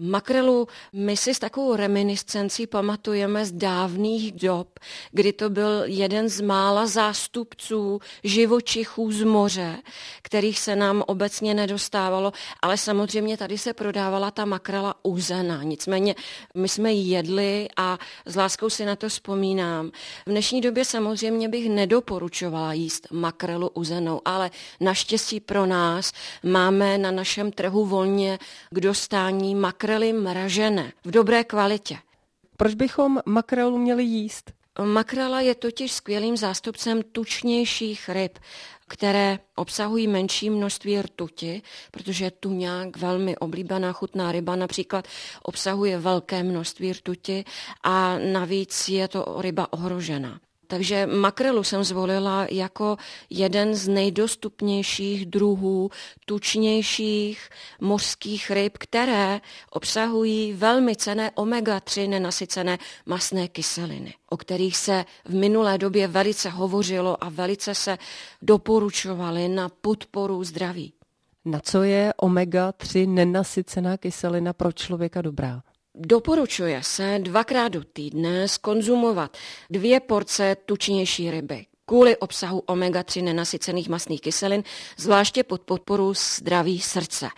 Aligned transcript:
Makrelu 0.00 0.68
my 0.92 1.16
si 1.16 1.34
s 1.34 1.38
takovou 1.38 1.76
reminiscencí 1.76 2.66
pamatujeme 2.66 3.46
z 3.46 3.52
dávných 3.52 4.32
dob, 4.32 4.78
kdy 5.10 5.32
to 5.32 5.50
byl 5.50 5.82
jeden 5.84 6.28
z 6.28 6.40
mála 6.40 6.86
zástupců 6.86 8.00
živočichů 8.24 9.12
z 9.12 9.22
moře, 9.22 9.76
kterých 10.22 10.58
se 10.58 10.76
nám 10.76 11.02
obecně 11.06 11.54
nedostávalo, 11.54 12.32
ale 12.62 12.76
samozřejmě 12.76 13.36
tady 13.36 13.58
se 13.58 13.74
prodávala 13.74 14.30
ta 14.30 14.44
makrela 14.44 14.94
uzená. 15.02 15.62
Nicméně 15.62 16.14
my 16.54 16.68
jsme 16.68 16.92
ji 16.92 17.10
jedli 17.10 17.68
a 17.76 17.98
s 18.26 18.36
láskou 18.36 18.70
si 18.70 18.84
na 18.84 18.96
to 18.96 19.08
vzpomínám. 19.08 19.90
V 20.26 20.30
dnešní 20.30 20.60
době 20.60 20.84
samozřejmě 20.84 21.48
bych 21.48 21.70
nedoporučovala 21.70 22.72
jíst 22.72 23.06
makrelu 23.10 23.68
uzenou, 23.68 24.20
ale 24.24 24.50
naštěstí 24.80 25.40
pro 25.40 25.66
nás 25.66 26.12
máme 26.42 26.98
na 26.98 27.10
našem 27.10 27.52
trhu 27.52 27.84
volně 27.84 28.38
k 28.70 28.80
dostání 28.80 29.54
makrely 29.88 30.12
mražené 30.12 30.92
v 31.04 31.10
dobré 31.10 31.44
kvalitě. 31.44 31.98
Proč 32.56 32.74
bychom 32.74 33.20
makrelu 33.26 33.78
měli 33.78 34.04
jíst? 34.04 34.52
Makrela 34.84 35.40
je 35.40 35.54
totiž 35.54 35.92
skvělým 35.92 36.36
zástupcem 36.36 37.02
tučnějších 37.02 38.08
ryb, 38.08 38.38
které 38.88 39.38
obsahují 39.56 40.08
menší 40.08 40.50
množství 40.50 41.02
rtuti, 41.02 41.62
protože 41.90 42.30
tuňák, 42.30 42.96
velmi 42.96 43.36
oblíbená 43.36 43.92
chutná 43.92 44.32
ryba, 44.32 44.56
například 44.56 45.08
obsahuje 45.42 45.98
velké 45.98 46.42
množství 46.42 46.92
rtuti 46.92 47.44
a 47.82 48.18
navíc 48.18 48.88
je 48.88 49.08
to 49.08 49.36
ryba 49.40 49.72
ohrožená. 49.72 50.40
Takže 50.70 51.06
makrelu 51.06 51.64
jsem 51.64 51.84
zvolila 51.84 52.46
jako 52.50 52.96
jeden 53.30 53.74
z 53.74 53.88
nejdostupnějších 53.88 55.26
druhů 55.26 55.90
tučnějších 56.26 57.48
mořských 57.80 58.50
ryb, 58.50 58.78
které 58.78 59.40
obsahují 59.70 60.52
velmi 60.52 60.96
cené 60.96 61.30
omega-3 61.30 62.08
nenasycené 62.08 62.78
masné 63.06 63.48
kyseliny, 63.48 64.14
o 64.30 64.36
kterých 64.36 64.76
se 64.76 65.04
v 65.24 65.34
minulé 65.34 65.78
době 65.78 66.08
velice 66.08 66.50
hovořilo 66.50 67.24
a 67.24 67.28
velice 67.28 67.74
se 67.74 67.98
doporučovaly 68.42 69.48
na 69.48 69.68
podporu 69.68 70.44
zdraví. 70.44 70.92
Na 71.44 71.60
co 71.60 71.82
je 71.82 72.12
omega-3 72.22 73.14
nenasycená 73.14 73.96
kyselina 73.96 74.52
pro 74.52 74.72
člověka 74.72 75.22
dobrá? 75.22 75.62
Doporučuje 76.00 76.82
se 76.82 77.18
dvakrát 77.22 77.68
do 77.68 77.84
týdne 77.84 78.48
skonzumovat 78.48 79.36
dvě 79.70 80.00
porce 80.00 80.56
tučnější 80.66 81.30
ryby 81.30 81.66
kvůli 81.86 82.16
obsahu 82.16 82.62
omega-3 82.66 83.24
nenasycených 83.24 83.88
masných 83.88 84.20
kyselin, 84.20 84.62
zvláště 84.96 85.44
pod 85.44 85.62
podporu 85.62 86.14
zdraví 86.14 86.80
srdce. 86.80 87.28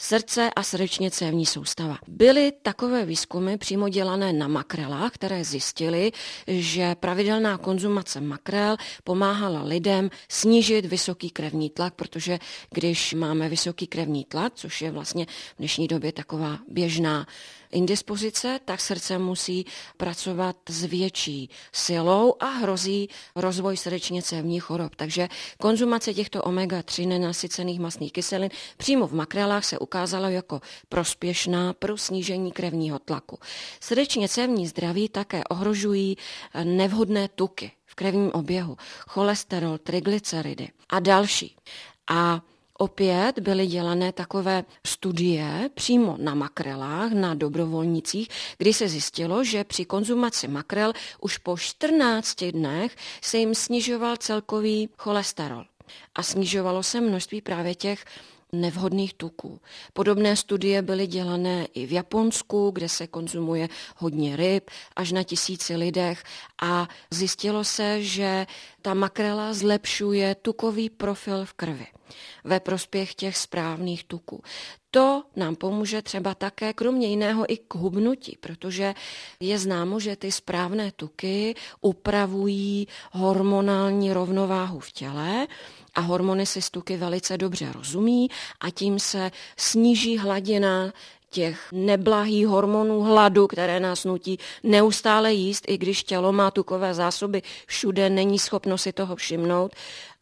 Srdce 0.00 0.50
a 0.56 0.62
srdečně 0.62 1.10
cévní 1.10 1.46
soustava. 1.46 1.98
Byly 2.08 2.52
takové 2.62 3.04
výzkumy 3.04 3.56
přímo 3.56 3.88
dělané 3.88 4.32
na 4.32 4.48
makrelách, 4.48 5.12
které 5.12 5.44
zjistily, 5.44 6.12
že 6.46 6.94
pravidelná 6.94 7.58
konzumace 7.58 8.20
makrel 8.20 8.76
pomáhala 9.04 9.62
lidem 9.62 10.10
snížit 10.28 10.84
vysoký 10.84 11.30
krevní 11.30 11.70
tlak, 11.70 11.94
protože 11.94 12.38
když 12.70 13.14
máme 13.14 13.48
vysoký 13.48 13.86
krevní 13.86 14.24
tlak, 14.24 14.52
což 14.54 14.82
je 14.82 14.90
vlastně 14.90 15.26
v 15.26 15.58
dnešní 15.58 15.88
době 15.88 16.12
taková 16.12 16.58
běžná 16.68 17.26
indispozice, 17.70 18.60
tak 18.64 18.80
srdce 18.80 19.18
musí 19.18 19.66
pracovat 19.96 20.56
s 20.68 20.84
větší 20.84 21.50
silou 21.72 22.34
a 22.40 22.46
hrozí 22.46 23.08
rozvoj 23.34 23.76
srdečně 23.76 24.22
cévních 24.22 24.62
chorob. 24.62 24.94
Takže 24.94 25.28
konzumace 25.58 26.14
těchto 26.14 26.42
omega-3 26.42 27.08
nenasycených 27.08 27.80
masných 27.80 28.12
kyselin 28.12 28.50
přímo 28.76 29.06
v 29.06 29.12
makrelách 29.12 29.64
se 29.64 29.78
ukázala 29.88 30.28
jako 30.28 30.60
prospěšná 30.88 31.72
pro 31.72 31.96
snížení 31.96 32.52
krevního 32.52 32.98
tlaku. 32.98 33.38
Srdečně 33.80 34.28
cévní 34.28 34.66
zdraví 34.66 35.08
také 35.08 35.44
ohrožují 35.44 36.16
nevhodné 36.64 37.28
tuky 37.28 37.72
v 37.86 37.94
krevním 37.94 38.30
oběhu, 38.32 38.76
cholesterol, 39.08 39.78
triglyceridy 39.78 40.68
a 40.88 41.00
další. 41.00 41.56
A 42.08 42.40
Opět 42.80 43.38
byly 43.38 43.66
dělané 43.66 44.12
takové 44.12 44.64
studie 44.86 45.70
přímo 45.74 46.16
na 46.20 46.34
makrelách, 46.34 47.12
na 47.12 47.34
dobrovolnicích, 47.34 48.28
kdy 48.58 48.72
se 48.72 48.88
zjistilo, 48.88 49.44
že 49.44 49.64
při 49.64 49.84
konzumaci 49.84 50.48
makrel 50.48 50.92
už 51.20 51.38
po 51.38 51.56
14 51.58 52.44
dnech 52.44 52.96
se 53.22 53.38
jim 53.38 53.54
snižoval 53.54 54.16
celkový 54.16 54.88
cholesterol 54.98 55.64
a 56.14 56.22
snižovalo 56.22 56.82
se 56.82 57.00
množství 57.00 57.40
právě 57.40 57.74
těch 57.74 58.04
nevhodných 58.52 59.14
tuků. 59.14 59.60
Podobné 59.92 60.36
studie 60.36 60.82
byly 60.82 61.06
dělané 61.06 61.66
i 61.74 61.86
v 61.86 61.92
Japonsku, 61.92 62.70
kde 62.70 62.88
se 62.88 63.06
konzumuje 63.06 63.68
hodně 63.96 64.36
ryb, 64.36 64.70
až 64.96 65.12
na 65.12 65.22
tisíci 65.22 65.76
lidech 65.76 66.24
a 66.62 66.88
zjistilo 67.10 67.64
se, 67.64 68.02
že 68.02 68.46
ta 68.82 68.94
makrela 68.94 69.52
zlepšuje 69.52 70.34
tukový 70.34 70.90
profil 70.90 71.44
v 71.44 71.52
krvi 71.52 71.86
ve 72.44 72.60
prospěch 72.60 73.14
těch 73.14 73.36
správných 73.36 74.04
tuků. 74.04 74.42
To 74.90 75.22
nám 75.36 75.56
pomůže 75.56 76.02
třeba 76.02 76.34
také 76.34 76.72
kromě 76.72 77.08
jiného 77.08 77.52
i 77.52 77.56
k 77.56 77.74
hubnutí, 77.74 78.36
protože 78.40 78.94
je 79.40 79.58
známo, 79.58 80.00
že 80.00 80.16
ty 80.16 80.32
správné 80.32 80.92
tuky 80.92 81.54
upravují 81.80 82.88
hormonální 83.12 84.12
rovnováhu 84.12 84.80
v 84.80 84.92
těle 84.92 85.46
a 85.94 86.00
hormony 86.00 86.46
si 86.46 86.62
s 86.62 86.70
tuky 86.70 86.96
velice 86.96 87.38
dobře 87.38 87.72
rozumí 87.72 88.30
a 88.60 88.70
tím 88.70 88.98
se 88.98 89.30
sníží 89.56 90.18
hladina 90.18 90.92
těch 91.30 91.68
neblahých 91.72 92.46
hormonů 92.46 93.00
hladu, 93.00 93.46
které 93.46 93.80
nás 93.80 94.04
nutí 94.04 94.38
neustále 94.62 95.32
jíst, 95.32 95.64
i 95.68 95.78
když 95.78 96.04
tělo 96.04 96.32
má 96.32 96.50
tukové 96.50 96.94
zásoby 96.94 97.42
všude, 97.66 98.10
není 98.10 98.38
schopno 98.38 98.78
si 98.78 98.92
toho 98.92 99.16
všimnout 99.16 99.72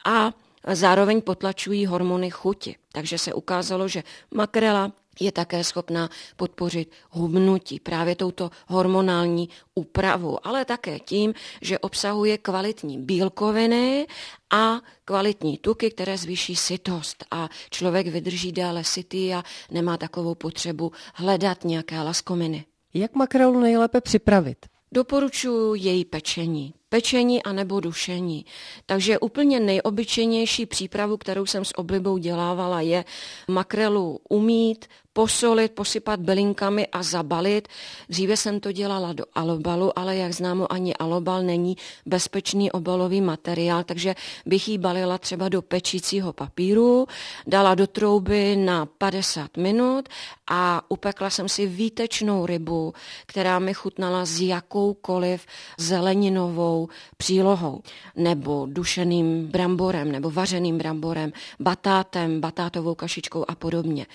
a 0.04 0.32
zároveň 0.74 1.22
potlačují 1.22 1.86
hormony 1.86 2.30
chuti. 2.30 2.76
Takže 2.92 3.18
se 3.18 3.34
ukázalo, 3.34 3.88
že 3.88 4.02
makrela 4.34 4.92
je 5.20 5.32
také 5.32 5.64
schopná 5.64 6.10
podpořit 6.36 6.90
hubnutí 7.10 7.80
právě 7.80 8.16
touto 8.16 8.50
hormonální 8.66 9.48
úpravou, 9.74 10.38
ale 10.46 10.64
také 10.64 10.98
tím, 10.98 11.34
že 11.62 11.78
obsahuje 11.78 12.38
kvalitní 12.38 12.98
bílkoviny 12.98 14.06
a 14.50 14.80
kvalitní 15.04 15.58
tuky, 15.58 15.90
které 15.90 16.18
zvýší 16.18 16.56
sytost 16.56 17.24
a 17.30 17.48
člověk 17.70 18.06
vydrží 18.06 18.52
déle 18.52 18.84
sytý 18.84 19.34
a 19.34 19.42
nemá 19.70 19.96
takovou 19.96 20.34
potřebu 20.34 20.92
hledat 21.14 21.64
nějaké 21.64 22.00
laskominy. 22.00 22.64
Jak 22.94 23.14
makrelu 23.14 23.60
nejlépe 23.60 24.00
připravit? 24.00 24.66
Doporučuji 24.92 25.74
její 25.74 26.04
pečení 26.04 26.74
pečení 26.88 27.42
anebo 27.42 27.80
dušení. 27.80 28.46
Takže 28.86 29.18
úplně 29.18 29.60
nejobyčejnější 29.60 30.66
přípravu, 30.66 31.16
kterou 31.16 31.46
jsem 31.46 31.64
s 31.64 31.78
oblibou 31.78 32.18
dělávala, 32.18 32.80
je 32.80 33.04
makrelu 33.48 34.20
umít, 34.28 34.86
posolit, 35.16 35.72
posypat 35.72 36.20
bylinkami 36.20 36.86
a 36.86 37.02
zabalit. 37.02 37.68
Dříve 38.08 38.36
jsem 38.36 38.60
to 38.60 38.72
dělala 38.72 39.12
do 39.12 39.24
alobalu, 39.34 39.98
ale 39.98 40.16
jak 40.16 40.32
známo, 40.32 40.72
ani 40.72 40.94
alobal 40.94 41.42
není 41.42 41.76
bezpečný 42.06 42.72
obalový 42.72 43.20
materiál, 43.20 43.84
takže 43.84 44.14
bych 44.46 44.68
ji 44.68 44.78
balila 44.78 45.18
třeba 45.18 45.48
do 45.48 45.62
pečícího 45.62 46.32
papíru, 46.32 47.06
dala 47.46 47.74
do 47.74 47.86
trouby 47.86 48.56
na 48.56 48.86
50 48.86 49.56
minut 49.56 50.08
a 50.46 50.84
upekla 50.88 51.30
jsem 51.30 51.48
si 51.48 51.66
výtečnou 51.66 52.46
rybu, 52.46 52.92
která 53.26 53.58
mi 53.58 53.74
chutnala 53.74 54.24
s 54.24 54.40
jakoukoliv 54.40 55.46
zeleninovou 55.78 56.75
přílohou, 57.16 57.80
nebo 58.16 58.66
dušeným 58.70 59.46
bramborem, 59.46 60.12
nebo 60.12 60.30
vařeným 60.30 60.78
bramborem, 60.78 61.32
batátem, 61.60 62.40
batátovou 62.40 62.94
kašičkou 62.94 63.44
a 63.48 63.54
podobně. 63.54 64.06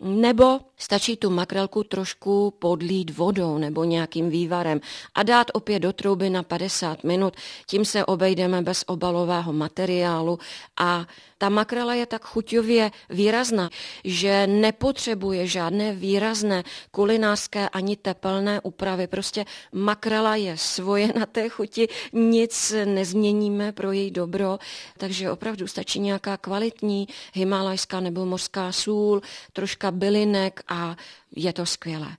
Nebo 0.00 0.60
stačí 0.76 1.16
tu 1.16 1.30
makrelku 1.30 1.84
trošku 1.84 2.54
podlít 2.58 3.16
vodou 3.16 3.58
nebo 3.58 3.84
nějakým 3.84 4.30
vývarem 4.30 4.80
a 5.14 5.22
dát 5.22 5.46
opět 5.52 5.80
do 5.80 5.92
trouby 5.92 6.30
na 6.30 6.42
50 6.42 7.04
minut. 7.04 7.34
Tím 7.66 7.84
se 7.84 8.04
obejdeme 8.04 8.62
bez 8.62 8.84
obalového 8.86 9.52
materiálu 9.52 10.38
a 10.76 11.06
ta 11.40 11.48
makrela 11.48 11.94
je 11.94 12.06
tak 12.06 12.24
chuťově 12.24 12.90
výrazná, 13.10 13.70
že 14.04 14.46
nepotřebuje 14.46 15.46
žádné 15.46 15.92
výrazné 15.92 16.64
kulinářské 16.90 17.68
ani 17.68 17.96
tepelné 17.96 18.60
úpravy. 18.60 19.06
Prostě 19.06 19.44
makrela 19.72 20.36
je 20.36 20.56
svoje 20.56 21.12
na 21.16 21.26
té 21.26 21.48
chuti, 21.48 21.88
nic 22.12 22.74
nezměníme 22.84 23.72
pro 23.72 23.92
její 23.92 24.10
dobro, 24.10 24.58
takže 24.98 25.30
opravdu 25.30 25.66
stačí 25.66 26.00
nějaká 26.00 26.36
kvalitní 26.36 27.08
himalajská 27.32 28.00
nebo 28.00 28.26
mořská 28.26 28.72
sůl, 28.72 29.22
troška 29.52 29.90
bylinek 29.90 30.60
a 30.68 30.96
je 31.36 31.52
to 31.52 31.66
skvělé. 31.66 32.16